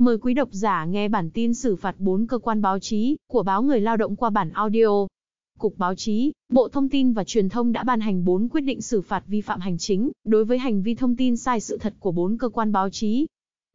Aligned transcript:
Mời 0.00 0.18
quý 0.18 0.34
độc 0.34 0.48
giả 0.52 0.84
nghe 0.84 1.08
bản 1.08 1.30
tin 1.30 1.54
xử 1.54 1.76
phạt 1.76 1.94
4 1.98 2.26
cơ 2.26 2.38
quan 2.38 2.62
báo 2.62 2.78
chí 2.78 3.16
của 3.30 3.42
báo 3.42 3.62
Người 3.62 3.80
Lao 3.80 3.96
động 3.96 4.16
qua 4.16 4.30
bản 4.30 4.50
audio. 4.50 5.06
Cục 5.58 5.78
Báo 5.78 5.94
chí, 5.94 6.32
Bộ 6.48 6.68
Thông 6.68 6.88
tin 6.88 7.12
và 7.12 7.24
Truyền 7.24 7.48
thông 7.48 7.72
đã 7.72 7.84
ban 7.84 8.00
hành 8.00 8.24
4 8.24 8.48
quyết 8.48 8.60
định 8.60 8.80
xử 8.80 9.00
phạt 9.00 9.24
vi 9.26 9.40
phạm 9.40 9.60
hành 9.60 9.78
chính 9.78 10.10
đối 10.24 10.44
với 10.44 10.58
hành 10.58 10.82
vi 10.82 10.94
thông 10.94 11.16
tin 11.16 11.36
sai 11.36 11.60
sự 11.60 11.78
thật 11.78 11.94
của 11.98 12.12
4 12.12 12.38
cơ 12.38 12.48
quan 12.48 12.72
báo 12.72 12.90
chí. 12.90 13.26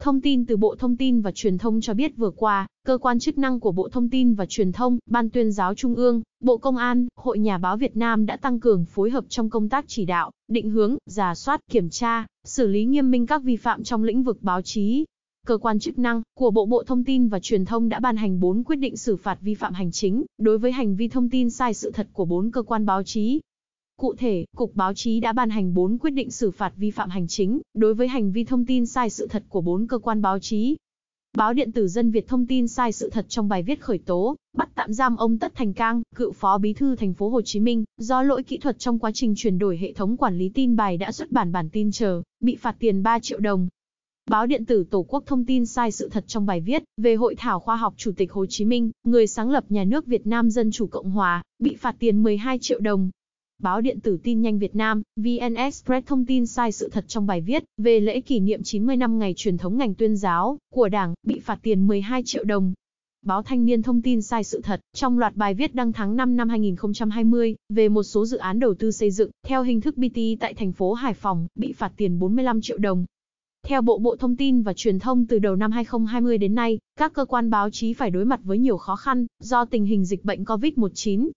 Thông 0.01 0.21
tin 0.21 0.45
từ 0.45 0.57
Bộ 0.57 0.75
Thông 0.75 0.97
tin 0.97 1.21
và 1.21 1.31
Truyền 1.31 1.57
thông 1.57 1.81
cho 1.81 1.93
biết 1.93 2.17
vừa 2.17 2.31
qua, 2.31 2.67
cơ 2.85 2.97
quan 2.97 3.19
chức 3.19 3.37
năng 3.37 3.59
của 3.59 3.71
Bộ 3.71 3.89
Thông 3.89 4.09
tin 4.09 4.33
và 4.33 4.45
Truyền 4.45 4.71
thông, 4.71 4.97
Ban 5.05 5.29
tuyên 5.29 5.51
giáo 5.51 5.75
Trung 5.75 5.95
ương, 5.95 6.21
Bộ 6.43 6.57
Công 6.57 6.77
an, 6.77 7.07
Hội 7.15 7.39
Nhà 7.39 7.57
báo 7.57 7.77
Việt 7.77 7.97
Nam 7.97 8.25
đã 8.25 8.37
tăng 8.37 8.59
cường 8.59 8.85
phối 8.85 9.09
hợp 9.09 9.25
trong 9.29 9.49
công 9.49 9.69
tác 9.69 9.85
chỉ 9.87 10.05
đạo, 10.05 10.31
định 10.47 10.69
hướng, 10.69 10.97
giả 11.05 11.35
soát, 11.35 11.61
kiểm 11.71 11.89
tra, 11.89 12.25
xử 12.43 12.67
lý 12.67 12.85
nghiêm 12.85 13.11
minh 13.11 13.25
các 13.25 13.43
vi 13.43 13.55
phạm 13.55 13.83
trong 13.83 14.03
lĩnh 14.03 14.23
vực 14.23 14.37
báo 14.41 14.61
chí, 14.61 15.05
cơ 15.45 15.57
quan 15.57 15.79
chức 15.79 15.99
năng 15.99 16.21
của 16.37 16.51
Bộ 16.51 16.65
Bộ 16.65 16.83
Thông 16.83 17.03
tin 17.03 17.27
và 17.27 17.39
Truyền 17.39 17.65
thông 17.65 17.89
đã 17.89 17.99
ban 17.99 18.17
hành 18.17 18.39
4 18.39 18.63
quyết 18.63 18.75
định 18.75 18.97
xử 18.97 19.15
phạt 19.15 19.37
vi 19.41 19.53
phạm 19.53 19.73
hành 19.73 19.91
chính 19.91 20.25
đối 20.37 20.57
với 20.57 20.71
hành 20.71 20.95
vi 20.95 21.07
thông 21.07 21.29
tin 21.29 21.49
sai 21.49 21.73
sự 21.73 21.91
thật 21.91 22.07
của 22.13 22.25
4 22.25 22.51
cơ 22.51 22.61
quan 22.61 22.85
báo 22.85 23.03
chí. 23.03 23.41
Cụ 23.97 24.15
thể, 24.15 24.45
Cục 24.55 24.75
Báo 24.75 24.93
chí 24.93 25.19
đã 25.19 25.33
ban 25.33 25.49
hành 25.49 25.73
4 25.73 25.97
quyết 25.97 26.11
định 26.11 26.31
xử 26.31 26.51
phạt 26.51 26.73
vi 26.77 26.91
phạm 26.91 27.09
hành 27.09 27.27
chính 27.27 27.61
đối 27.73 27.93
với 27.93 28.07
hành 28.07 28.31
vi 28.31 28.43
thông 28.43 28.65
tin 28.65 28.85
sai 28.85 29.09
sự 29.09 29.27
thật 29.27 29.43
của 29.49 29.61
4 29.61 29.87
cơ 29.87 29.97
quan 29.97 30.21
báo 30.21 30.39
chí. 30.39 30.75
Báo 31.37 31.53
điện 31.53 31.71
tử 31.71 31.87
Dân 31.87 32.11
Việt 32.11 32.27
thông 32.27 32.47
tin 32.47 32.67
sai 32.67 32.91
sự 32.91 33.09
thật 33.09 33.25
trong 33.29 33.49
bài 33.49 33.63
viết 33.63 33.81
khởi 33.81 33.97
tố, 33.97 34.35
bắt 34.57 34.69
tạm 34.75 34.93
giam 34.93 35.15
ông 35.15 35.37
Tất 35.37 35.55
Thành 35.55 35.73
Cang, 35.73 36.01
cựu 36.15 36.31
phó 36.31 36.57
bí 36.57 36.73
thư 36.73 36.95
thành 36.95 37.13
phố 37.13 37.29
Hồ 37.29 37.41
Chí 37.41 37.59
Minh, 37.59 37.83
do 37.97 38.23
lỗi 38.23 38.43
kỹ 38.43 38.57
thuật 38.57 38.79
trong 38.79 38.99
quá 38.99 39.11
trình 39.13 39.33
chuyển 39.37 39.57
đổi 39.57 39.77
hệ 39.77 39.93
thống 39.93 40.17
quản 40.17 40.37
lý 40.37 40.49
tin 40.49 40.75
bài 40.75 40.97
đã 40.97 41.11
xuất 41.11 41.31
bản 41.31 41.51
bản 41.51 41.69
tin 41.69 41.91
chờ, 41.91 42.21
bị 42.39 42.55
phạt 42.55 42.75
tiền 42.79 43.03
3 43.03 43.19
triệu 43.19 43.39
đồng. 43.39 43.67
Báo 44.29 44.45
điện 44.45 44.65
tử 44.65 44.83
Tổ 44.89 45.05
quốc 45.07 45.23
thông 45.25 45.45
tin 45.45 45.65
sai 45.65 45.91
sự 45.91 46.09
thật 46.09 46.23
trong 46.27 46.45
bài 46.45 46.61
viết 46.61 46.83
về 46.97 47.15
hội 47.15 47.35
thảo 47.35 47.59
khoa 47.59 47.75
học 47.75 47.93
Chủ 47.97 48.11
tịch 48.17 48.31
Hồ 48.31 48.45
Chí 48.45 48.65
Minh, 48.65 48.91
người 49.03 49.27
sáng 49.27 49.49
lập 49.49 49.65
nhà 49.69 49.83
nước 49.83 50.05
Việt 50.05 50.27
Nam 50.27 50.49
Dân 50.49 50.71
Chủ 50.71 50.87
Cộng 50.87 51.09
Hòa, 51.09 51.43
bị 51.59 51.75
phạt 51.75 51.95
tiền 51.99 52.23
12 52.23 52.59
triệu 52.61 52.79
đồng. 52.79 53.09
Báo 53.61 53.81
điện 53.81 53.99
tử 53.99 54.17
tin 54.23 54.41
nhanh 54.41 54.59
Việt 54.59 54.75
Nam, 54.75 55.01
VN 55.15 55.55
Express 55.55 56.07
thông 56.07 56.25
tin 56.25 56.45
sai 56.45 56.71
sự 56.71 56.89
thật 56.89 57.05
trong 57.07 57.27
bài 57.27 57.41
viết 57.41 57.63
về 57.77 57.99
lễ 57.99 58.21
kỷ 58.21 58.39
niệm 58.39 58.63
90 58.63 58.95
năm 58.95 59.19
ngày 59.19 59.33
truyền 59.37 59.57
thống 59.57 59.77
ngành 59.77 59.95
tuyên 59.95 60.17
giáo 60.17 60.57
của 60.73 60.89
Đảng, 60.89 61.13
bị 61.23 61.39
phạt 61.39 61.59
tiền 61.61 61.87
12 61.87 62.21
triệu 62.25 62.43
đồng. 62.43 62.73
Báo 63.25 63.43
Thanh 63.43 63.65
niên 63.65 63.81
thông 63.81 64.01
tin 64.01 64.21
sai 64.21 64.43
sự 64.43 64.61
thật 64.61 64.81
trong 64.93 65.19
loạt 65.19 65.35
bài 65.35 65.53
viết 65.53 65.75
đăng 65.75 65.93
tháng 65.93 66.15
5 66.15 66.35
năm 66.35 66.49
2020 66.49 67.55
về 67.69 67.89
một 67.89 68.03
số 68.03 68.25
dự 68.25 68.37
án 68.37 68.59
đầu 68.59 68.73
tư 68.73 68.91
xây 68.91 69.11
dựng 69.11 69.31
theo 69.47 69.63
hình 69.63 69.81
thức 69.81 69.97
BT 69.97 70.19
tại 70.39 70.53
thành 70.53 70.71
phố 70.71 70.93
Hải 70.93 71.13
Phòng, 71.13 71.47
bị 71.55 71.73
phạt 71.73 71.91
tiền 71.97 72.19
45 72.19 72.61
triệu 72.61 72.77
đồng. 72.77 73.05
Theo 73.67 73.81
Bộ 73.81 73.97
Bộ 73.97 74.15
Thông 74.15 74.35
tin 74.35 74.61
và 74.61 74.73
Truyền 74.73 74.99
thông 74.99 75.25
từ 75.25 75.39
đầu 75.39 75.55
năm 75.55 75.71
2020 75.71 76.37
đến 76.37 76.55
nay, 76.55 76.79
các 76.99 77.13
cơ 77.13 77.25
quan 77.25 77.49
báo 77.49 77.69
chí 77.69 77.93
phải 77.93 78.09
đối 78.09 78.25
mặt 78.25 78.39
với 78.43 78.57
nhiều 78.57 78.77
khó 78.77 78.95
khăn 78.95 79.25
do 79.39 79.65
tình 79.65 79.85
hình 79.85 80.05
dịch 80.05 80.25
bệnh 80.25 80.43
COVID-19. 80.43 81.29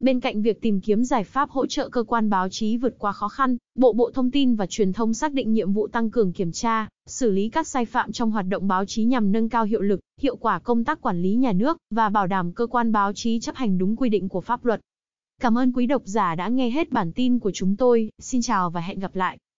Bên 0.00 0.20
cạnh 0.20 0.42
việc 0.42 0.60
tìm 0.60 0.80
kiếm 0.80 1.04
giải 1.04 1.24
pháp 1.24 1.50
hỗ 1.50 1.66
trợ 1.66 1.88
cơ 1.88 2.02
quan 2.02 2.30
báo 2.30 2.48
chí 2.48 2.76
vượt 2.76 2.94
qua 2.98 3.12
khó 3.12 3.28
khăn, 3.28 3.56
Bộ 3.74 3.92
Bộ 3.92 4.10
Thông 4.14 4.30
tin 4.30 4.54
và 4.54 4.66
Truyền 4.66 4.92
thông 4.92 5.14
xác 5.14 5.32
định 5.32 5.52
nhiệm 5.52 5.72
vụ 5.72 5.88
tăng 5.88 6.10
cường 6.10 6.32
kiểm 6.32 6.52
tra, 6.52 6.88
xử 7.06 7.30
lý 7.30 7.48
các 7.48 7.66
sai 7.66 7.84
phạm 7.84 8.12
trong 8.12 8.30
hoạt 8.30 8.46
động 8.48 8.68
báo 8.68 8.84
chí 8.84 9.04
nhằm 9.04 9.32
nâng 9.32 9.48
cao 9.48 9.64
hiệu 9.64 9.80
lực, 9.80 10.00
hiệu 10.20 10.36
quả 10.36 10.58
công 10.58 10.84
tác 10.84 11.00
quản 11.00 11.22
lý 11.22 11.34
nhà 11.34 11.52
nước 11.52 11.76
và 11.90 12.08
bảo 12.08 12.26
đảm 12.26 12.52
cơ 12.52 12.66
quan 12.66 12.92
báo 12.92 13.12
chí 13.12 13.40
chấp 13.40 13.54
hành 13.54 13.78
đúng 13.78 13.96
quy 13.96 14.08
định 14.08 14.28
của 14.28 14.40
pháp 14.40 14.64
luật. 14.64 14.80
Cảm 15.40 15.58
ơn 15.58 15.72
quý 15.72 15.86
độc 15.86 16.02
giả 16.04 16.34
đã 16.34 16.48
nghe 16.48 16.70
hết 16.70 16.92
bản 16.92 17.12
tin 17.12 17.38
của 17.38 17.50
chúng 17.54 17.76
tôi, 17.76 18.10
xin 18.18 18.42
chào 18.42 18.70
và 18.70 18.80
hẹn 18.80 18.98
gặp 18.98 19.16
lại. 19.16 19.38